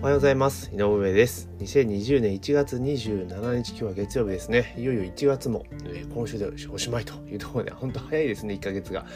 [0.00, 0.70] おはようございます。
[0.72, 1.50] 井上です。
[1.58, 4.72] 2020年1月27日、今日は月曜日ですね。
[4.78, 9.06] いよいよ1月も、えー今週でおしまいというところで、本当早いですね、1ヶ月が。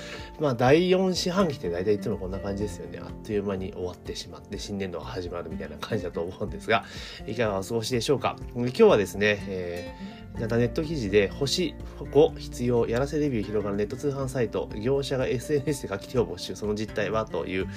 [0.41, 2.99] まあ、第4四半期って大体いつもこんな感じですよね。
[3.01, 6.85] あっという間に終わってしまって、新年度が始まるみたいな感じだと思うんですが、
[7.29, 8.35] いかがお過ごしでしょうか。
[8.57, 17.69] 今日はですね、えーまたネット記事で星5必要やらせレビュー広がるネット通販サイト業者が SNS で書き手を募集その実態はという、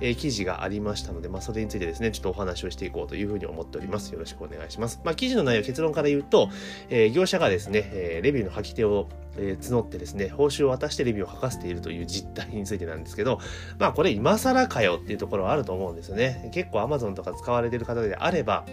[0.00, 6.48] えー記事がありましたので、まあ、それについてですねちょっとお話をしていこうというふうに思っておりますよろしくお願いします、まあ、記事の内容結論から言うと、
[6.88, 13.40] えー業者がですね、えーレビューの書き手をえー募ってですね、報酬を渡してレビューを書かせているという実態についてなんですけど、
[13.78, 16.50] まあこれ今更かよっていうところはあると思うんですよね。
[16.52, 18.64] 結構 Amazon とか使われている方であれば、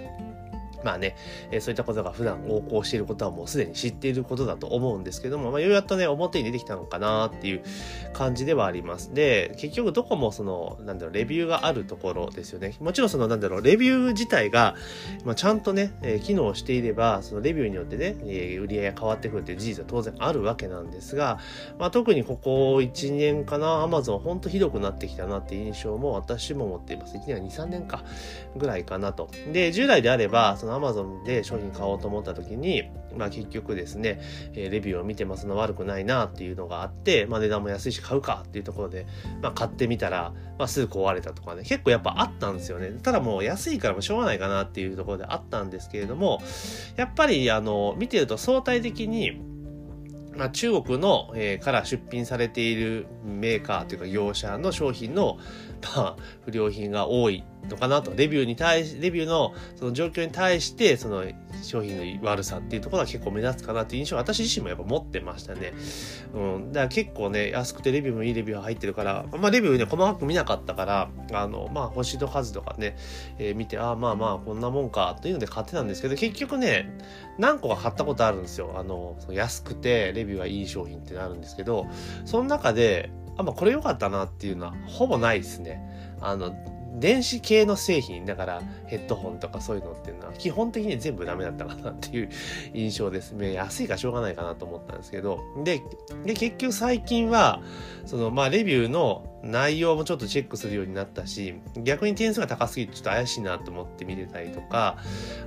[0.84, 1.16] まあね、
[1.60, 7.64] そういったことが普段横行していることはもうすでに知っていることだと思うんですけども、まあ、ようやっとね、表に出てきたのかなっていう
[8.14, 9.14] 感じではあります。
[9.14, 12.76] で、結局どこもその、なんだろう、レビューがあるところですよね。
[12.80, 14.76] もちろんその、なんだろう、レビュー自体が、
[15.26, 21.40] まあ、ちゃんとね、機能していれば、そのレビューによってね、えー売り上げが変わってくるっていう事実は当然あるわけなんですが、
[21.80, 27.18] まあ、特にここ1年かな、アマゾンほんとひどくなってきたなっていう印象も私も持っています。
[27.18, 28.04] 1年は2、3年か
[28.56, 29.30] ぐらいかなと。
[29.52, 32.84] で、従来であれば、そのアマゾンで商品買おうと思った時に、
[33.16, 34.22] まあ結局ですね、
[34.54, 39.08] えレビューを見てもそんな悪くないなっていうのがあって、まあ値段も安いし買うかっていうところで、
[39.42, 42.92] まあ買ってみたら、まあすぐ壊れたとかね、結構やっぱあったんですよね。
[43.04, 46.42] ただもう安いからもしょうがないかなっていうところであったんですけれども、
[46.96, 49.42] やっぱりあの、見てると相対的に、
[50.36, 55.38] まあ、中国の、えーから出品されているメーカーというか業者の商品の、
[55.82, 56.16] まあ、
[56.46, 58.14] 不良品が多いのかなと。
[58.16, 61.26] レビューに対し、レビューのその状況に対して、その
[61.64, 65.74] 商品の悪さっていうところが結構目立つかなっていう印象を私自身もやっぱ持ってましたね。
[66.34, 66.72] うん。
[66.72, 72.96] だから結構ね、安くてレビューもいいレビューが入ってるから、まあレビューね、細かく見なかったから、あの、まあ星の数とかね、
[73.38, 76.98] えー見て、ああまあまあこんなもんかというので買ってたんですけど、結局ね、
[77.38, 78.74] 何個か買ったことあるんですよ。
[78.76, 81.88] あの、その安くてレビューがいい商品ってなるんですけど、
[82.26, 85.82] その中で、あ、まあこれ良かったなっていうのはほぼないですね。
[86.22, 86.56] あの、
[87.00, 92.30] 電子系の製品、だからヘッドホンとかそういうのっていうのは基本的に全部ダメだったかなっていう
[92.74, 93.54] 印象ですね。
[93.54, 95.40] 安いかしょうがないかなと思ったんですけど。
[95.64, 95.82] で、
[96.26, 97.62] で結局最近は、
[98.06, 104.98] そのまあレビューの内容もちょっとチェックするようになったし、逆に点数が高すぎてちょっと怪しいなと思って見てたりとか、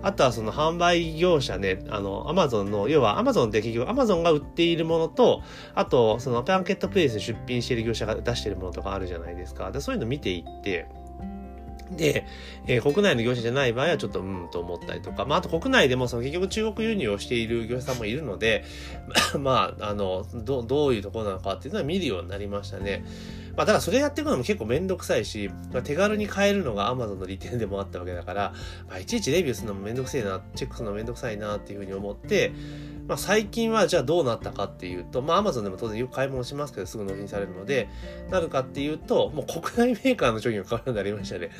[0.02, 5.42] あとはその販売業者ね、あの、アマゾンの、要はアマゾンって結局アマゾンが売っているものと、
[5.74, 9.70] あとそのパンケットプレイスに出品している業者が出しているものとかあるじゃないですか。
[9.70, 10.86] でそういうの見ていって、
[11.90, 12.26] で、
[12.66, 18.64] えー国内の業者じゃない場合はちょっとうんと思ったりとか、まあ、あと国内でもその結局中国輸入をしている業者さんもいるので、
[19.38, 23.04] まあ、あの、どどういうところなのかっていうのは見るようになりましたね。
[23.56, 28.52] まあ、だからそれやっていくのも結構めんどくさいし、まあ、手軽に買えるのが Amazon の利点でもあったわけだから、
[28.88, 32.52] まあ、いちいちレビューするのもめんどくせえな、チェックするのもめんどくさいなっていうふうに思って、
[33.06, 37.88] まあ、最近はじゃあどうなったかっていうと、まあ、Amazon でも当然よく買い物しますけど、すぐ納品されるので、
[38.30, 41.50] なるかっていうと、もう国内メーカーの商品を買うようになりましたね。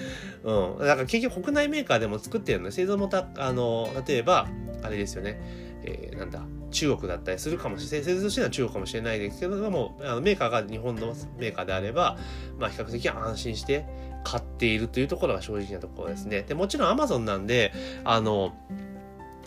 [0.43, 0.79] うん。
[0.79, 4.49] だから結局国内メーカーでも作ってるので、製造もた、あの、例えば、
[4.83, 5.41] あれですよね、
[5.85, 12.19] えーなんだ、中国だったりするかもしれない、製造しては中国かもしれないですけども、あのメーカーが日本のメーカーであれば、
[12.59, 13.87] まあ比較的安心して
[14.25, 16.43] 買っているというところが正直なところですね。
[16.43, 17.73] で、もちろん Amazon なんで、
[18.05, 18.55] あの、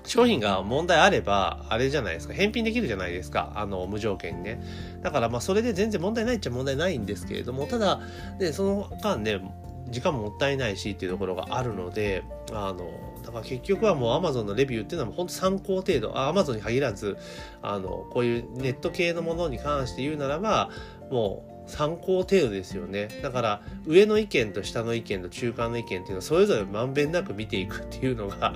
[0.07, 4.61] 商品が問題あれば、あれじゃないですか、返品できるじゃないですか、あの、無条件にね。
[5.01, 7.99] だから、まあ、それで全然問題ないっちゃ問題ないんですけれども、ただ、
[8.39, 9.41] ね、その間ね、
[9.89, 12.91] 時間ももったいないしっていうところがあるので、あの、
[13.23, 17.17] だから結局はもう Amazon のレビューっていうのは本当参考程度、Amazon に限らず、
[17.61, 20.69] あの、こういうネット系のものに関して言うならば、
[21.09, 23.09] もう参考程度ですよね。
[23.21, 28.53] だから、上の意見と下の意見と中間の意見っていうのはそれぞれまんべんなく見ていくっていうのが、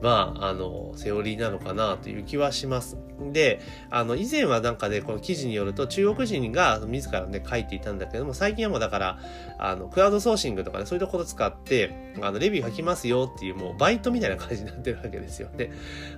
[0.00, 2.96] まあ、あの、セオリーなのかなという気はします。
[3.32, 3.60] で、
[3.90, 9.18] あの、以前はなんかね、この記事によると中国人が自らね、書いていたんだけども、最近はもうだから、
[9.58, 15.72] あの、クラウドソーシングとかね、そういうところ使って、あの、レビュー書きますよっていう、もうバイトみたいな感じになってるわけですよね。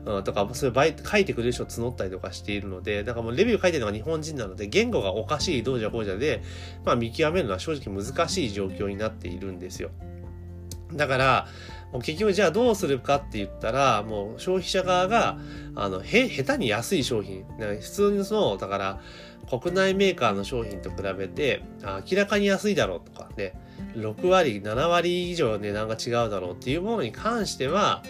[0.05, 6.43] うん、とか、そういうバイト、書いてくれる人を募ったりとかしているので、だからもうレビュー書いてるのが日本人なので、言語がおかしい、どうじゃこうじゃで、
[6.85, 9.91] まあ見極めるのは正直難しい状況になっているんですよ。
[10.93, 11.47] だから、
[11.93, 15.39] もう結局じゃあどうするかって言ったら、もう消費者側が、
[15.75, 19.01] あの、へ、下手に安い商品、普通にその、だから、
[19.49, 21.63] 国内メーカーの商品と比べて、
[22.09, 23.55] 明らかに安いだろうとかね、
[23.97, 28.05] 6割、7割以上値段が違うだろうっていうものに関しては、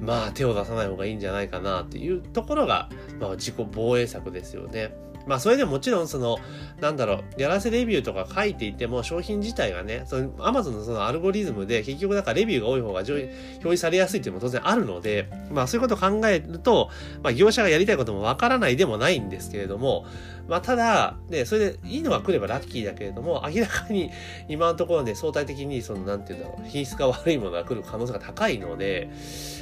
[0.00, 4.94] まあ手を出さない方がいいんじゃないかなっていうところが、まあ自己防衛策ですよね。
[5.26, 6.38] まあそれでもちろんその、
[6.80, 13.30] なんだろう、やらせレビューとか書いていても商品自体がね、その Amazon のそのアルゴリズムで結局だからレビューが多い方が表
[13.60, 16.90] 示されやすいっていうのも当然あるので、まあそういうことを考えると、
[17.22, 20.06] まあ業者がやりたいこともわからないでもないんですけれども、
[20.48, 24.10] まあただ、ね、それでいいのが来ればラッキーだけれども、明らかに
[24.48, 29.10] 今のところね、相対的にその、なんていうんだろう、品質が悪いものが来る可能性が高いので、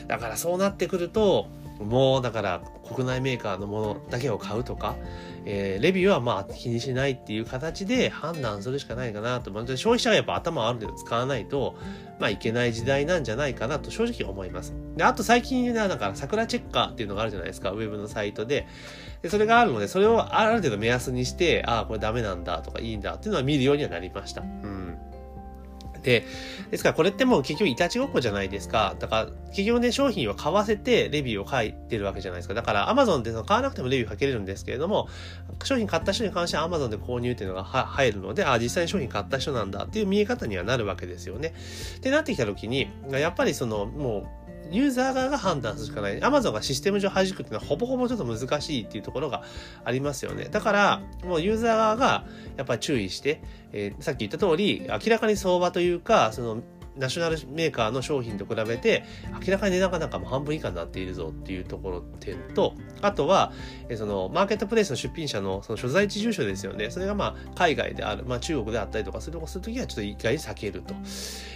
[0.06, 2.60] だからそうなってくると、もうだから
[2.92, 4.96] 国内メーカーのものだけを買うとか、
[5.50, 9.50] えー、レビューはまあ気にしないっていう形で判断するしかないかなと。
[9.78, 11.74] 消費者がやっぱ頭ある程度使わないと、
[12.20, 14.74] まあいけない時代なんじゃないかなと正直思います。
[14.96, 18.66] で、あと最近はだから桜チェッカーっていうのがあるじゃないですか、ウェブのサイトで。
[19.22, 24.42] で、それがあるので、それをある程度目安にして、ああ、これダメなんだとかいいんだっていうのは見るようにはなりました。
[24.42, 24.77] うん。
[26.02, 26.24] で、
[26.70, 28.96] ですからこれってもう結局いたちごっこじゃないですか。
[28.98, 32.54] だから結局ね、商品は買わせてレビューを書いてるわけじゃないですか。
[32.54, 35.08] だから Amazon でその買わなくてもレビュー書けれるんですけれども、
[35.64, 41.54] 商品買った人に関しては Amazon で購入っていうのが入るので、あ、実際に商品買った人なんだっていう見え方にはなるわけですよね。
[41.96, 44.38] ってなってきた時に、やっぱりそのもう
[44.70, 46.22] ユーザー側が判断するしかない。
[46.22, 49.42] アマゾンがシステム上弾くっていうのはほぼほぼちょっと難しいっていうところが
[49.84, 50.46] ありますよね。
[50.50, 52.26] だから、もうユーザー側が
[52.56, 53.40] やっぱり注意して、
[53.72, 56.62] えー、さっき言った通り、明らかに相場というか、その
[56.98, 59.04] ナショナルメーカーの商品と比べて、
[59.46, 63.52] 明らかに値段がなんかも半分以下になっているぞっていうところ点と、あとは、
[63.96, 66.90] その、マーケットプレイスの出品者のその所在地住所ですよね。
[66.90, 70.94] それがまあ、海外である、まあ中国であったりとかするするときはちょっと一回避けると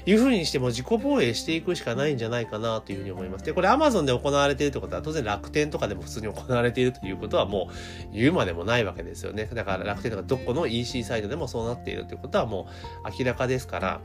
[0.07, 3.45] いうふうにしても自己防衛していくしかないんじゃないかなというふうに思います。
[3.45, 7.69] で、これ Amazon で行われているってことは当然楽天とかでも普通に行われているということはも
[8.13, 9.49] う言うまでもないわけですよね。
[9.53, 12.69] だから楽天とかどこの EC サイトでもそうなっているということはも
[13.05, 14.01] う明らかですから、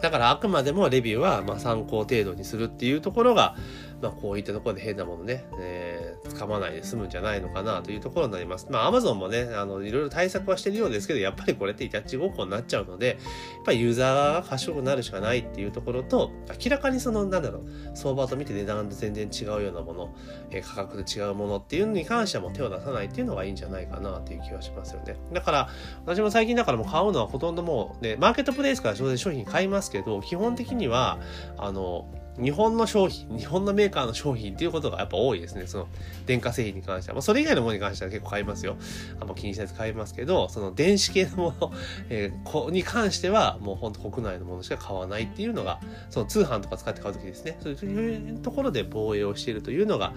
[0.00, 3.54] だからあくまでもレビューはま参考程度にするっていうところが、
[4.02, 5.95] まあ、こういったところで変なものね、えー、
[6.36, 8.66] 掴まないで済むんじゃないのかなというところになります。
[8.70, 13.16] まあ、アマゾンもね、あの、いろいろ対策はしてるようですけど、やっぱりこれってイタッチごっこになっちゃうので、やっ
[13.64, 16.30] ぱりユーザーが賢くなるしかないっていうところと、
[16.64, 20.14] 明らかにその、なんだろう、相場と見て値段で全然違うようなもの、
[20.50, 25.16] えー、価格で違うものっていうのに関してはもう手を出さないっていうのがいいんじゃないかなっていう気がしますよね。
[25.32, 25.68] だから、
[26.04, 31.18] 私も最近だからもう買うのはほとんどもう、ね、マーケットプレイスから商品買いますけど、基本的には、
[31.56, 32.06] あの、
[32.40, 35.66] 日本の商品、日本のメーカーの商品っていうことがやっぱ多いですね。
[35.66, 35.88] その
[36.26, 37.14] 電化製品に関しては。
[37.14, 38.76] まあ、それ以外のものに関しては結構買いますよ。
[39.20, 41.72] あんま気にしないで買いますけど、その電子系のもの、
[42.10, 45.80] えー、こに関してはもうほんと国内のものしか買わないっていうのが、
[46.10, 47.56] その通販とか使って買うときですね。
[47.62, 50.12] そういうところで防衛をしているというのが、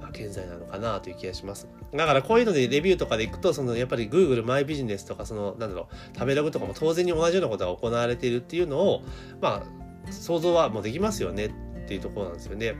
[0.00, 1.68] まあ、現在なのかなという気がします。
[1.94, 9.02] だからこういうのでレビューとかでいくと、そのやっぱり Google マイビジネスとか、その、なんだろう、食べログとかも当然に同じようなことが行われているっていうのを、
[9.40, 11.52] まあ、想像はもうできますよねっ
[11.86, 12.74] ていうところなんですよね。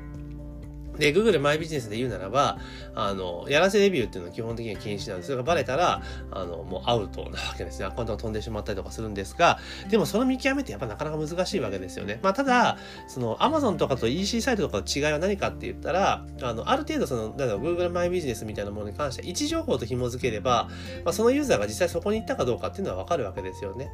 [0.99, 2.59] で、Google マイビジネスで言うならば、
[2.94, 5.27] あの、やらせレビューっていうのは基本的には禁止なんです。
[5.27, 7.87] それがバレたら、あの、もうアウトなわけですね。
[7.87, 9.59] アカウントが飛んでしまったりとかするんですが、
[9.91, 12.21] でもその見極めってやっぱなかなか難しいわけですよね。
[12.23, 12.77] まあ、ただ、
[13.09, 20.69] その Amazon とかと EC サイトとかの違いは何かって言ったら、あの、ある程度その、なんだろう、Google マイビジネスみたいなものに関して位置情報と紐付ければ、
[21.05, 23.91] まあ、そのユーザーが実際そこに行ったかどうかっていうのはわかるわけですよね。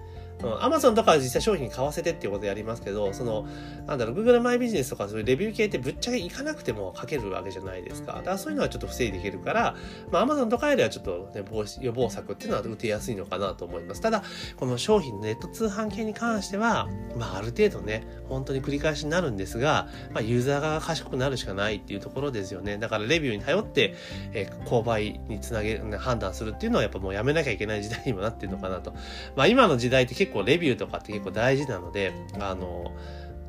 [0.60, 3.46] アマゾンとかは実際商品買わせてっていうことやりますけど、その、
[3.86, 8.14] なんだろう、Google マイビジネスとかそういうレビュー系ってぶっちゃけ行かなくても書けるわけじゃないですか。
[8.14, 9.76] だからそういうのはちょっと防いでいけるから、
[10.10, 14.00] まあ Amazon とかよりはちょっとね、防止、予防策っていうのは打てやすいのかなと思います。
[14.00, 14.22] ただ、
[14.56, 22.78] この商品のネット通販系に関しては、まあある程度ね、本当に繰り返しになるんですが、まあユーザーが賢くなるしかないっていうところですよね。
[22.78, 23.94] だからレビューに頼って、
[24.32, 28.92] えー、購買につなげ、判断するっていうのはやっぱもうやめなきゃいけない時代にもなってるのかなと。
[29.36, 32.92] まあ今の時代って結構レビューとかって結構大事なので、あの、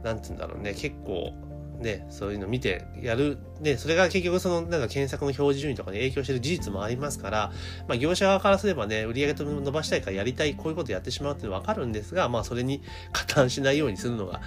[0.04, 1.34] なんつうんだろうね、結構、
[1.80, 3.38] ね、そういうの見てやる。
[3.62, 7.52] で、それが結局その、なんか検索の表示順位とかに影響してる事実もありますから、
[7.88, 14.42] まあ業者側からすればね、売り上げと伸ばしたいからやりたい、こういうことやってしまうってわかるんですが、まあそれに 加担しないようにするのが、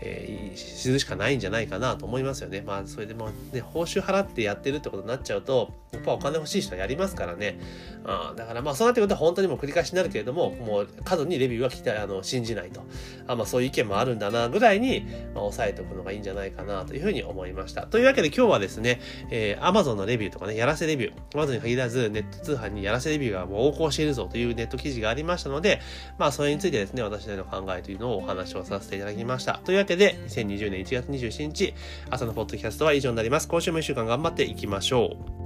[0.00, 2.62] えー、するしかないんじゃないかなと思いますよね。
[2.66, 7.58] まあそれでもね、報酬払ってやってるってことになっちゃうと、やっぱお金欲しい人はやりますからね。
[8.04, 12.82] あだからまあそうなってくると本当にもう繰り返しになるけれども、もう過度にレビューは期待、あの、信じないと。
[13.26, 17.86] あまあそういう意見もあるんだな、ぐらいに、まあ抑えておくのがいいんじゃないかなというふうに思いました。
[17.86, 25.80] というわけで今日ははですね、えー、Amazon のレビューとかね、やらせレビュー、Amazon に限らずネット通販にやらせレビューがもう横行しているぞというネット記事がありましたので、
[26.18, 29.60] まあそれについてですね、私なりの考えというのをお話をさせていただきました。
[29.64, 31.74] というわけで、2020年1月27日、
[32.10, 33.48] 朝のポッドキャストは以上になります。
[33.48, 35.45] 今週も1週間頑張っていきましょう。